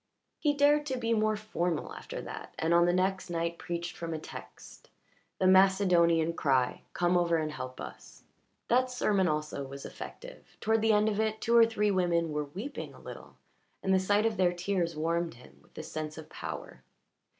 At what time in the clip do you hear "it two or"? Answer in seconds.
11.19-11.67